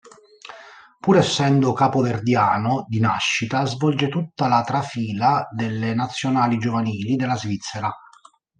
[0.99, 7.93] Pur essendo capoverdiano di nascita, svolge tutta la trafila delle nazionali giovanili della Svizzera.